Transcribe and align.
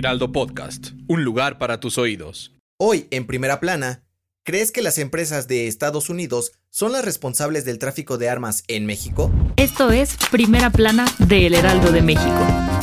Heraldo 0.00 0.32
Podcast, 0.32 0.92
un 1.08 1.24
lugar 1.24 1.58
para 1.58 1.78
tus 1.78 1.98
oídos. 1.98 2.54
Hoy, 2.78 3.06
en 3.10 3.26
primera 3.26 3.60
plana, 3.60 4.02
¿crees 4.46 4.72
que 4.72 4.80
las 4.80 4.96
empresas 4.96 5.46
de 5.46 5.66
Estados 5.66 6.08
Unidos 6.08 6.52
son 6.70 6.92
las 6.92 7.04
responsables 7.04 7.66
del 7.66 7.78
tráfico 7.78 8.16
de 8.16 8.30
armas 8.30 8.64
en 8.68 8.86
México? 8.86 9.30
Esto 9.56 9.90
es 9.90 10.16
Primera 10.30 10.70
Plana 10.70 11.04
de 11.18 11.46
El 11.46 11.54
Heraldo 11.54 11.92
de 11.92 12.00
México. 12.00 12.79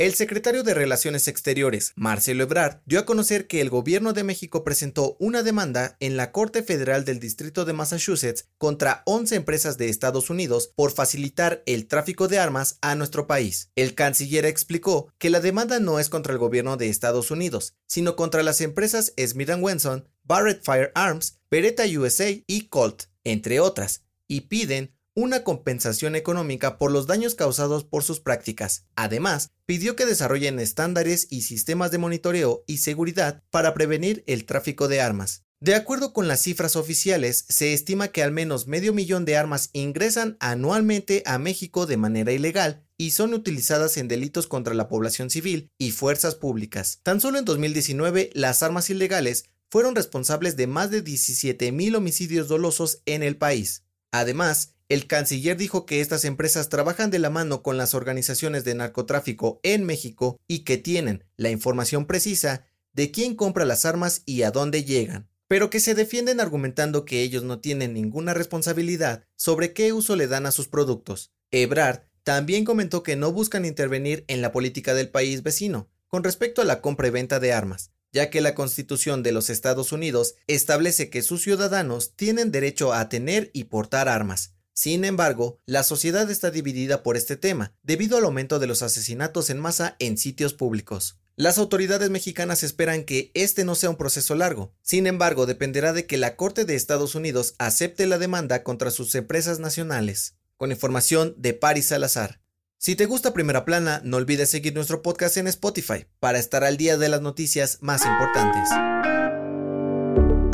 El 0.00 0.14
secretario 0.14 0.62
de 0.62 0.72
Relaciones 0.72 1.28
Exteriores, 1.28 1.92
Marcelo 1.94 2.44
Ebrard, 2.44 2.80
dio 2.86 3.00
a 3.00 3.04
conocer 3.04 3.46
que 3.46 3.60
el 3.60 3.68
gobierno 3.68 4.14
de 4.14 4.24
México 4.24 4.64
presentó 4.64 5.14
una 5.20 5.42
demanda 5.42 5.98
en 6.00 6.16
la 6.16 6.32
Corte 6.32 6.62
Federal 6.62 7.04
del 7.04 7.20
Distrito 7.20 7.66
de 7.66 7.74
Massachusetts 7.74 8.48
contra 8.56 9.02
11 9.04 9.36
empresas 9.36 9.76
de 9.76 9.90
Estados 9.90 10.30
Unidos 10.30 10.72
por 10.74 10.90
facilitar 10.90 11.62
el 11.66 11.86
tráfico 11.86 12.28
de 12.28 12.38
armas 12.38 12.78
a 12.80 12.94
nuestro 12.94 13.26
país. 13.26 13.72
El 13.76 13.94
canciller 13.94 14.46
explicó 14.46 15.12
que 15.18 15.28
la 15.28 15.40
demanda 15.40 15.80
no 15.80 16.00
es 16.00 16.08
contra 16.08 16.32
el 16.32 16.38
gobierno 16.38 16.78
de 16.78 16.88
Estados 16.88 17.30
Unidos, 17.30 17.74
sino 17.86 18.16
contra 18.16 18.42
las 18.42 18.62
empresas 18.62 19.12
Smith 19.22 19.50
Wesson, 19.54 20.08
Barrett 20.22 20.64
Firearms, 20.64 21.40
Beretta 21.50 21.84
USA 21.84 22.30
y 22.46 22.68
Colt, 22.70 23.02
entre 23.22 23.60
otras, 23.60 24.02
y 24.26 24.40
piden 24.48 24.94
una 25.20 25.44
compensación 25.44 26.16
económica 26.16 26.78
por 26.78 26.90
los 26.90 27.06
daños 27.06 27.34
causados 27.34 27.84
por 27.84 28.02
sus 28.02 28.20
prácticas. 28.20 28.86
Además, 28.96 29.50
pidió 29.66 29.94
que 29.94 30.06
desarrollen 30.06 30.58
estándares 30.58 31.26
y 31.30 31.42
sistemas 31.42 31.90
de 31.90 31.98
monitoreo 31.98 32.64
y 32.66 32.78
seguridad 32.78 33.42
para 33.50 33.74
prevenir 33.74 34.24
el 34.26 34.46
tráfico 34.46 34.88
de 34.88 35.00
armas. 35.00 35.44
De 35.60 35.74
acuerdo 35.74 36.14
con 36.14 36.26
las 36.26 36.40
cifras 36.40 36.74
oficiales, 36.74 37.44
se 37.50 37.74
estima 37.74 38.08
que 38.08 38.22
al 38.22 38.32
menos 38.32 38.66
medio 38.66 38.94
millón 38.94 39.26
de 39.26 39.36
armas 39.36 39.68
ingresan 39.74 40.38
anualmente 40.40 41.22
a 41.26 41.38
México 41.38 41.84
de 41.84 41.98
manera 41.98 42.32
ilegal 42.32 42.82
y 42.96 43.10
son 43.10 43.34
utilizadas 43.34 43.98
en 43.98 44.08
delitos 44.08 44.46
contra 44.46 44.72
la 44.72 44.88
población 44.88 45.28
civil 45.28 45.68
y 45.76 45.90
fuerzas 45.90 46.34
públicas. 46.34 47.00
Tan 47.02 47.20
solo 47.20 47.38
en 47.38 47.44
2019, 47.44 48.30
las 48.32 48.62
armas 48.62 48.88
ilegales 48.88 49.44
fueron 49.70 49.94
responsables 49.94 50.56
de 50.56 50.66
más 50.66 50.90
de 50.90 51.02
17 51.02 51.72
mil 51.72 51.94
homicidios 51.94 52.48
dolosos 52.48 53.02
en 53.04 53.22
el 53.22 53.36
país. 53.36 53.84
Además, 54.12 54.76
el 54.90 55.06
canciller 55.06 55.56
dijo 55.56 55.86
que 55.86 56.00
estas 56.00 56.24
empresas 56.24 56.68
trabajan 56.68 57.12
de 57.12 57.20
la 57.20 57.30
mano 57.30 57.62
con 57.62 57.78
las 57.78 57.94
organizaciones 57.94 58.64
de 58.64 58.74
narcotráfico 58.74 59.60
en 59.62 59.84
México 59.84 60.40
y 60.48 60.64
que 60.64 60.78
tienen 60.78 61.24
la 61.36 61.48
información 61.48 62.06
precisa 62.06 62.66
de 62.92 63.12
quién 63.12 63.36
compra 63.36 63.64
las 63.64 63.86
armas 63.86 64.22
y 64.26 64.42
a 64.42 64.50
dónde 64.50 64.82
llegan, 64.82 65.30
pero 65.46 65.70
que 65.70 65.78
se 65.78 65.94
defienden 65.94 66.40
argumentando 66.40 67.04
que 67.04 67.22
ellos 67.22 67.44
no 67.44 67.60
tienen 67.60 67.94
ninguna 67.94 68.34
responsabilidad 68.34 69.22
sobre 69.36 69.72
qué 69.74 69.92
uso 69.92 70.16
le 70.16 70.26
dan 70.26 70.44
a 70.44 70.50
sus 70.50 70.66
productos. 70.66 71.30
Ebrard 71.52 72.00
también 72.24 72.64
comentó 72.64 73.04
que 73.04 73.14
no 73.14 73.30
buscan 73.30 73.64
intervenir 73.64 74.24
en 74.26 74.42
la 74.42 74.50
política 74.50 74.92
del 74.92 75.08
país 75.08 75.44
vecino 75.44 75.88
con 76.08 76.24
respecto 76.24 76.62
a 76.62 76.64
la 76.64 76.80
compra 76.80 77.06
y 77.06 77.10
venta 77.10 77.38
de 77.38 77.52
armas, 77.52 77.92
ya 78.12 78.28
que 78.28 78.40
la 78.40 78.56
Constitución 78.56 79.22
de 79.22 79.30
los 79.30 79.50
Estados 79.50 79.92
Unidos 79.92 80.34
establece 80.48 81.10
que 81.10 81.22
sus 81.22 81.42
ciudadanos 81.42 82.16
tienen 82.16 82.50
derecho 82.50 82.92
a 82.92 83.08
tener 83.08 83.52
y 83.52 83.64
portar 83.64 84.08
armas, 84.08 84.54
sin 84.72 85.04
embargo, 85.04 85.60
la 85.66 85.82
sociedad 85.82 86.30
está 86.30 86.50
dividida 86.50 87.02
por 87.02 87.16
este 87.16 87.36
tema, 87.36 87.74
debido 87.82 88.16
al 88.16 88.24
aumento 88.24 88.58
de 88.58 88.66
los 88.66 88.82
asesinatos 88.82 89.50
en 89.50 89.58
masa 89.58 89.96
en 89.98 90.16
sitios 90.16 90.54
públicos. 90.54 91.18
Las 91.36 91.58
autoridades 91.58 92.10
mexicanas 92.10 92.62
esperan 92.62 93.04
que 93.04 93.30
este 93.34 93.64
no 93.64 93.74
sea 93.74 93.90
un 93.90 93.96
proceso 93.96 94.34
largo. 94.34 94.74
Sin 94.82 95.06
embargo, 95.06 95.46
dependerá 95.46 95.92
de 95.92 96.06
que 96.06 96.18
la 96.18 96.36
Corte 96.36 96.64
de 96.64 96.74
Estados 96.74 97.14
Unidos 97.14 97.54
acepte 97.58 98.06
la 98.06 98.18
demanda 98.18 98.62
contra 98.62 98.90
sus 98.90 99.14
empresas 99.14 99.58
nacionales. 99.58 100.36
Con 100.58 100.70
información 100.70 101.34
de 101.38 101.54
Paris 101.54 101.86
Salazar. 101.86 102.42
Si 102.76 102.94
te 102.94 103.06
gusta 103.06 103.32
Primera 103.32 103.64
Plana, 103.64 104.00
no 104.04 104.18
olvides 104.18 104.50
seguir 104.50 104.74
nuestro 104.74 105.02
podcast 105.02 105.36
en 105.38 105.46
Spotify 105.46 106.06
para 106.18 106.38
estar 106.38 106.64
al 106.64 106.76
día 106.76 106.96
de 106.98 107.08
las 107.08 107.22
noticias 107.22 107.78
más 107.80 108.04
importantes. 108.04 109.09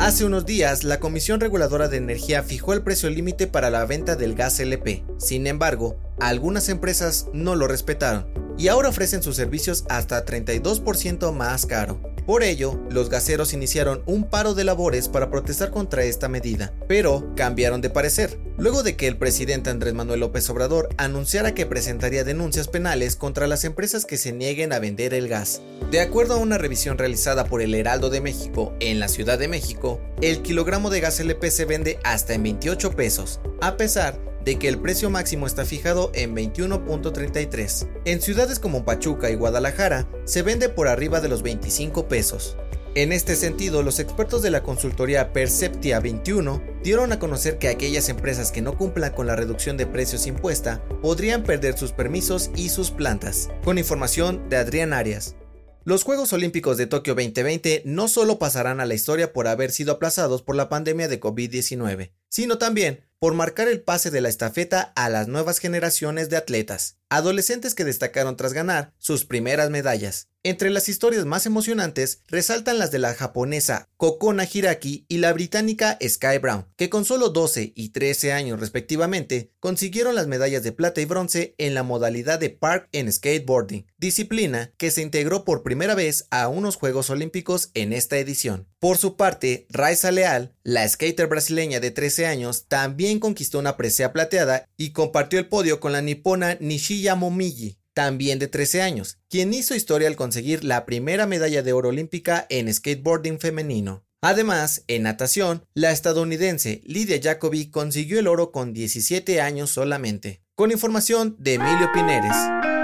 Hace 0.07 0.23
unos 0.23 0.45
días, 0.45 0.85
la 0.85 1.01
Comisión 1.01 1.41
Reguladora 1.41 1.89
de 1.89 1.97
Energía 1.97 2.41
fijó 2.41 2.71
el 2.71 2.81
precio 2.81 3.09
límite 3.09 3.45
para 3.45 3.69
la 3.69 3.83
venta 3.83 4.15
del 4.15 4.35
gas 4.35 4.57
LP. 4.61 5.03
Sin 5.17 5.47
embargo, 5.47 5.99
algunas 6.17 6.69
empresas 6.69 7.27
no 7.33 7.55
lo 7.55 7.67
respetaron 7.67 8.25
y 8.57 8.69
ahora 8.69 8.87
ofrecen 8.87 9.21
sus 9.21 9.35
servicios 9.35 9.83
hasta 9.89 10.25
32% 10.25 11.33
más 11.33 11.65
caro. 11.65 11.99
Por 12.27 12.43
ello, 12.43 12.77
los 12.91 13.09
gaseros 13.09 13.53
iniciaron 13.53 14.03
un 14.05 14.25
paro 14.25 14.53
de 14.53 14.65
labores 14.65 15.07
para 15.07 15.31
protestar 15.31 15.71
contra 15.71 16.03
esta 16.03 16.27
medida, 16.27 16.73
pero 16.85 17.33
cambiaron 17.37 17.79
de 17.79 17.89
parecer, 17.89 18.37
luego 18.57 18.83
de 18.83 18.97
que 18.97 19.07
el 19.07 19.17
presidente 19.17 19.69
Andrés 19.69 19.93
Manuel 19.93 20.19
López 20.19 20.49
Obrador 20.49 20.89
anunciara 20.97 21.55
que 21.55 21.65
presentaría 21.65 22.25
denuncias 22.25 22.67
penales 22.67 23.15
contra 23.15 23.47
las 23.47 23.63
empresas 23.63 24.03
que 24.03 24.17
se 24.17 24.33
nieguen 24.33 24.73
a 24.73 24.79
vender 24.79 25.13
el 25.13 25.29
gas. 25.29 25.61
De 25.89 26.01
acuerdo 26.01 26.33
a 26.33 26.39
una 26.39 26.57
revisión 26.57 26.97
realizada 26.97 27.45
por 27.45 27.61
el 27.61 27.73
Heraldo 27.73 28.09
de 28.09 28.19
México 28.19 28.73
en 28.81 28.99
la 28.99 29.07
Ciudad 29.07 29.39
de 29.39 29.47
México, 29.47 30.01
el 30.21 30.41
kilogramo 30.41 30.89
de 30.89 30.99
gas 30.99 31.21
LP 31.21 31.49
se 31.49 31.63
vende 31.63 31.97
hasta 32.03 32.33
en 32.33 32.43
28 32.43 32.91
pesos, 32.91 33.39
a 33.61 33.77
pesar 33.77 34.26
de 34.47 34.57
que 34.57 34.69
el 34.69 34.79
precio 34.79 35.09
máximo 35.09 35.45
está 35.45 35.65
fijado 35.65 36.09
en 36.13 36.33
21.33. 36.33 37.89
En 38.05 38.21
ciudades 38.21 38.59
como 38.59 38.85
Pachuca 38.85 39.29
y 39.29 39.35
Guadalajara 39.35 40.07
se 40.23 40.41
vende 40.41 40.69
por 40.69 40.87
arriba 40.87 41.19
de 41.19 41.27
los 41.27 41.41
25 41.43 42.07
pesos. 42.07 42.55
En 42.95 43.11
este 43.11 43.35
sentido, 43.35 43.83
los 43.83 43.99
expertos 43.99 44.41
de 44.41 44.49
la 44.49 44.63
consultoría 44.63 45.33
Perceptia 45.33 45.99
21 45.99 46.63
dieron 46.81 47.11
a 47.11 47.19
conocer 47.19 47.57
que 47.57 47.67
aquellas 47.67 48.07
empresas 48.07 48.53
que 48.53 48.61
no 48.61 48.77
cumplan 48.77 49.11
con 49.11 49.27
la 49.27 49.35
reducción 49.35 49.75
de 49.75 49.85
precios 49.85 50.27
impuesta 50.27 50.81
podrían 51.01 51.43
perder 51.43 51.77
sus 51.77 51.91
permisos 51.91 52.49
y 52.55 52.69
sus 52.69 52.89
plantas. 52.89 53.49
Con 53.65 53.77
información 53.77 54.47
de 54.47 54.55
Adrián 54.55 54.93
Arias. 54.93 55.35
Los 55.83 56.03
Juegos 56.03 56.31
Olímpicos 56.31 56.77
de 56.77 56.87
Tokio 56.87 57.15
2020 57.15 57.81
no 57.83 58.07
solo 58.07 58.39
pasarán 58.39 58.79
a 58.79 58.85
la 58.85 58.93
historia 58.93 59.33
por 59.33 59.49
haber 59.49 59.71
sido 59.71 59.91
aplazados 59.91 60.41
por 60.41 60.55
la 60.55 60.69
pandemia 60.69 61.09
de 61.09 61.19
COVID-19, 61.19 62.13
sino 62.29 62.57
también 62.57 63.06
por 63.19 63.33
marcar 63.33 63.67
el 63.67 63.81
pase 63.81 64.11
de 64.11 64.21
la 64.21 64.29
estafeta 64.29 64.93
a 64.95 65.09
las 65.09 65.27
nuevas 65.27 65.59
generaciones 65.59 66.29
de 66.29 66.37
atletas, 66.37 66.97
adolescentes 67.09 67.73
que 67.73 67.83
destacaron 67.83 68.37
tras 68.37 68.53
ganar 68.53 68.93
sus 68.97 69.25
primeras 69.25 69.69
medallas. 69.69 70.29
Entre 70.47 70.69
las 70.69 70.87
historias 70.87 71.25
más 71.25 71.45
emocionantes 71.45 72.21
resaltan 72.29 72.79
las 72.79 72.89
de 72.89 72.99
la 72.99 73.13
japonesa 73.13 73.89
Kokona 73.97 74.47
Hiraki 74.49 75.05
y 75.09 75.17
la 75.17 75.33
británica 75.33 75.99
Sky 76.01 76.37
Brown, 76.41 76.65
que 76.77 76.89
con 76.89 77.03
solo 77.03 77.27
12 77.27 77.73
y 77.75 77.89
13 77.89 78.31
años 78.31 78.57
respectivamente 78.57 79.51
consiguieron 79.59 80.15
las 80.15 80.27
medallas 80.27 80.63
de 80.63 80.71
plata 80.71 81.01
y 81.01 81.05
bronce 81.05 81.53
en 81.57 81.73
la 81.73 81.83
modalidad 81.83 82.39
de 82.39 82.49
Park 82.49 82.87
en 82.93 83.11
Skateboarding, 83.11 83.87
disciplina 83.97 84.71
que 84.77 84.89
se 84.89 85.01
integró 85.01 85.43
por 85.43 85.63
primera 85.63 85.95
vez 85.95 86.27
a 86.31 86.47
unos 86.47 86.77
Juegos 86.77 87.09
Olímpicos 87.09 87.69
en 87.73 87.91
esta 87.91 88.17
edición. 88.17 88.69
Por 88.79 88.97
su 88.97 89.17
parte, 89.17 89.67
Raisa 89.69 90.11
Leal, 90.11 90.55
la 90.63 90.87
skater 90.87 91.27
brasileña 91.27 91.81
de 91.81 91.91
13 91.91 92.25
años, 92.25 92.67
también 92.69 93.19
conquistó 93.19 93.59
una 93.59 93.75
presea 93.75 94.13
plateada 94.13 94.69
y 94.77 94.91
compartió 94.91 95.39
el 95.39 95.49
podio 95.49 95.81
con 95.81 95.91
la 95.91 96.01
nipona 96.01 96.55
Nishiya 96.61 97.15
Momiji, 97.15 97.79
también 97.97 98.37
de 98.37 98.47
13 98.47 98.83
años, 98.83 99.17
quien 99.27 99.55
hizo 99.55 99.73
historia 99.73 100.07
al 100.07 100.15
conseguir 100.15 100.63
la 100.63 100.85
primera 100.85 101.25
medalla 101.25 101.63
de 101.63 101.73
oro 101.73 101.89
olímpica 101.89 102.45
en 102.47 102.71
skateboarding 102.71 103.39
femenino. 103.39 104.05
Además, 104.21 104.83
en 104.87 105.01
natación, 105.01 105.65
la 105.73 105.89
estadounidense 105.89 106.81
Lidia 106.85 107.19
Jacobi 107.19 107.71
consiguió 107.71 108.19
el 108.19 108.27
oro 108.27 108.51
con 108.51 108.71
17 108.71 109.41
años 109.41 109.71
solamente. 109.71 110.43
Con 110.53 110.69
información 110.69 111.37
de 111.39 111.55
Emilio 111.55 111.89
Pineres. 111.91 112.76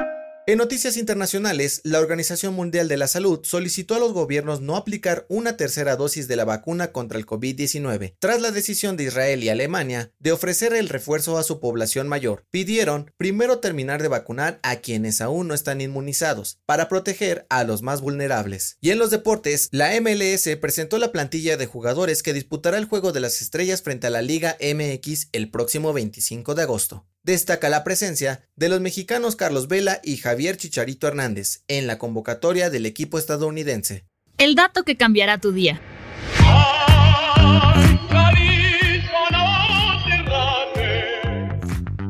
En 0.45 0.57
noticias 0.57 0.97
internacionales, 0.97 1.79
la 1.85 2.01
Organización 2.01 2.53
Mundial 2.53 2.89
de 2.89 2.97
la 2.97 3.07
Salud 3.07 3.39
solicitó 3.43 3.95
a 3.95 3.99
los 3.99 4.11
gobiernos 4.11 4.59
no 4.59 4.75
aplicar 4.75 5.25
una 5.29 5.55
tercera 5.55 5.95
dosis 5.95 6.27
de 6.27 6.35
la 6.35 6.43
vacuna 6.43 6.91
contra 6.91 7.17
el 7.17 7.25
COVID-19, 7.25 8.15
tras 8.19 8.41
la 8.41 8.51
decisión 8.51 8.97
de 8.97 9.05
Israel 9.05 9.41
y 9.41 9.47
Alemania 9.47 10.11
de 10.19 10.33
ofrecer 10.33 10.73
el 10.73 10.89
refuerzo 10.89 11.37
a 11.37 11.43
su 11.43 11.61
población 11.61 12.09
mayor. 12.09 12.43
Pidieron 12.51 13.09
primero 13.15 13.59
terminar 13.59 14.01
de 14.01 14.09
vacunar 14.09 14.59
a 14.63 14.81
quienes 14.81 15.21
aún 15.21 15.47
no 15.47 15.53
están 15.53 15.79
inmunizados, 15.79 16.59
para 16.65 16.89
proteger 16.89 17.45
a 17.49 17.63
los 17.63 17.81
más 17.81 18.01
vulnerables. 18.01 18.75
Y 18.81 18.89
en 18.89 18.99
los 18.99 19.11
deportes, 19.11 19.69
la 19.71 19.97
MLS 20.01 20.57
presentó 20.59 20.97
la 20.97 21.13
plantilla 21.13 21.55
de 21.55 21.67
jugadores 21.67 22.21
que 22.21 22.33
disputará 22.33 22.77
el 22.77 22.85
Juego 22.85 23.13
de 23.13 23.21
las 23.21 23.41
Estrellas 23.41 23.81
frente 23.81 24.07
a 24.07 24.09
la 24.09 24.21
Liga 24.21 24.57
MX 24.59 25.29
el 25.31 25.49
próximo 25.49 25.93
25 25.93 26.53
de 26.53 26.63
agosto. 26.63 27.05
Destaca 27.23 27.69
la 27.69 27.83
presencia 27.83 28.47
de 28.55 28.69
los 28.69 28.81
mexicanos 28.81 29.35
Carlos 29.35 29.67
Vela 29.67 29.99
y 30.03 30.17
Javier 30.17 30.57
Chicharito 30.57 31.07
Hernández 31.07 31.63
en 31.67 31.87
la 31.87 31.97
convocatoria 31.97 32.69
del 32.69 32.85
equipo 32.85 33.17
estadounidense. 33.17 34.05
El 34.37 34.55
dato 34.55 34.83
que 34.83 34.97
cambiará 34.97 35.37
tu 35.37 35.51
día. 35.51 35.81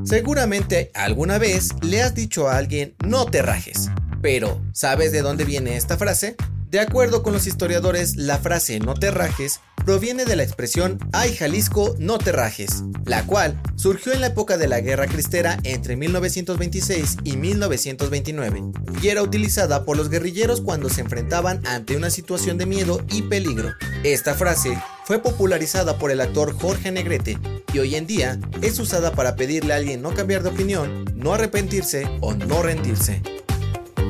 Seguramente 0.03 0.91
alguna 0.93 1.37
vez 1.37 1.69
le 1.81 2.01
has 2.01 2.13
dicho 2.13 2.47
a 2.47 2.57
alguien 2.57 2.95
no 3.03 3.25
te 3.25 3.41
rajes, 3.41 3.89
pero 4.21 4.61
¿sabes 4.73 5.11
de 5.11 5.21
dónde 5.21 5.43
viene 5.43 5.75
esta 5.75 5.97
frase? 5.97 6.35
De 6.69 6.79
acuerdo 6.79 7.23
con 7.23 7.33
los 7.33 7.47
historiadores, 7.47 8.15
la 8.15 8.37
frase 8.37 8.79
no 8.79 8.95
te 8.95 9.11
rajes 9.11 9.59
proviene 9.85 10.25
de 10.25 10.35
la 10.35 10.43
expresión 10.43 10.97
Ay 11.11 11.35
Jalisco, 11.35 11.95
no 11.99 12.17
te 12.17 12.31
rajes, 12.31 12.83
la 13.05 13.25
cual 13.25 13.61
surgió 13.75 14.13
en 14.13 14.21
la 14.21 14.27
época 14.27 14.57
de 14.57 14.67
la 14.67 14.79
Guerra 14.79 15.07
Cristera 15.07 15.57
entre 15.63 15.95
1926 15.95 17.17
y 17.23 17.37
1929 17.37 18.63
y 19.01 19.07
era 19.07 19.21
utilizada 19.21 19.85
por 19.85 19.97
los 19.97 20.09
guerrilleros 20.09 20.61
cuando 20.61 20.89
se 20.89 21.01
enfrentaban 21.01 21.65
ante 21.65 21.97
una 21.97 22.09
situación 22.09 22.57
de 22.57 22.65
miedo 22.65 23.03
y 23.11 23.23
peligro. 23.23 23.71
Esta 24.03 24.33
frase 24.33 24.77
fue 25.05 25.19
popularizada 25.19 25.97
por 25.97 26.11
el 26.11 26.21
actor 26.21 26.53
Jorge 26.53 26.91
Negrete 26.91 27.37
y 27.73 27.79
hoy 27.79 27.95
en 27.95 28.07
día 28.07 28.39
es 28.61 28.79
usada 28.79 29.13
para 29.13 29.35
pedirle 29.35 29.73
a 29.73 29.77
alguien 29.77 30.01
no 30.01 30.13
cambiar 30.13 30.43
de 30.43 30.49
opinión, 30.49 31.05
no 31.15 31.33
arrepentirse 31.33 32.07
o 32.21 32.33
no 32.33 32.61
rendirse. 32.61 33.21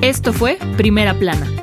Esto 0.02 0.34
fue 0.34 0.58
Primera 0.78 1.18
Plana 1.18 1.63